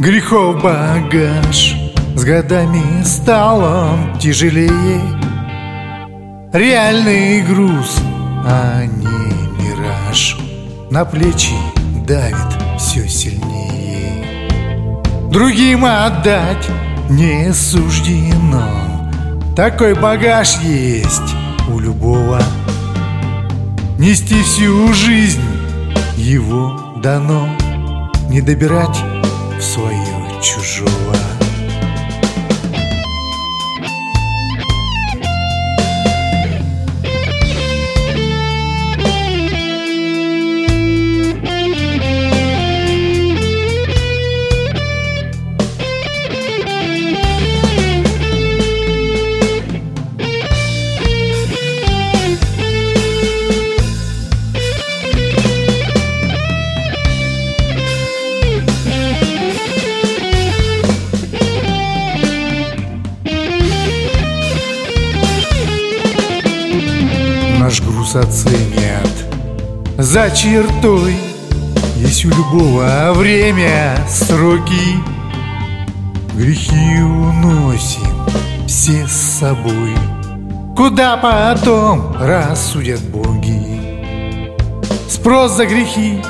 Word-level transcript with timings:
Грехов 0.00 0.62
багаж 0.62 1.76
С 2.16 2.24
годами 2.24 3.04
стал 3.04 3.60
он 3.60 4.18
тяжелее. 4.18 5.02
Реальный 6.54 7.42
груз, 7.42 7.98
а 8.46 8.86
не 8.86 9.62
мираж. 9.62 10.38
На 10.90 11.04
плечи 11.04 11.52
давит 12.06 12.34
все 12.78 13.06
сильнее. 13.10 14.24
Другим 15.30 15.84
отдать 15.84 16.66
не 17.10 17.52
суждено. 17.52 19.10
Такой 19.54 19.92
багаж 19.92 20.56
есть 20.62 21.34
у 21.68 21.78
любого. 21.78 22.40
Нести 23.98 24.42
всю 24.44 24.94
жизнь 24.94 25.42
его 26.16 26.96
дано. 27.02 27.50
Не 28.30 28.40
добирать 28.40 28.98
свое 29.60 30.40
чужого 30.42 31.14
Груз 68.10 68.16
оценят. 68.16 69.08
За 69.98 70.30
чертой 70.30 71.14
Есть 71.96 72.24
у 72.24 72.28
любого 72.28 73.12
время 73.12 73.96
сроки. 74.08 74.96
Грехи 76.34 77.02
уносим 77.02 78.26
все 78.66 79.06
с 79.06 79.38
собой. 79.40 79.94
Куда 80.76 81.16
потом 81.18 82.16
рассудят 82.18 83.00
боги? 83.00 83.80
Спрос 85.08 85.52
за 85.52 85.66
грехи 85.66 86.22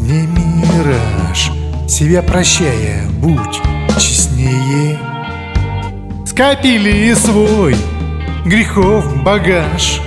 не 0.00 0.26
мираж. 0.26 1.52
Себя 1.88 2.22
прощая, 2.22 3.06
будь 3.20 3.60
честнее. 3.98 4.98
Скопили 6.26 7.14
свой 7.14 7.76
грехов 8.44 9.22
багаж 9.22 10.00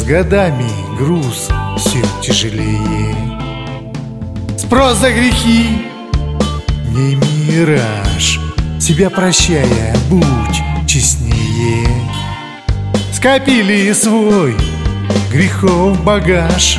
С 0.00 0.02
годами 0.02 0.96
груз 0.96 1.50
все 1.76 2.02
тяжелее. 2.22 3.14
Спрос 4.56 4.96
за 4.96 5.10
грехи 5.10 5.82
не 6.88 7.16
мираж 7.16 8.40
Себя 8.80 9.10
прощая, 9.10 9.94
будь 10.08 10.88
честнее. 10.88 11.86
Скопили 13.12 13.92
свой 13.92 14.56
грехов 15.30 16.02
багаж 16.02 16.78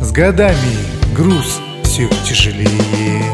С 0.00 0.12
годами 0.12 0.76
груз 1.16 1.60
все 1.82 2.08
тяжелее 2.24 3.24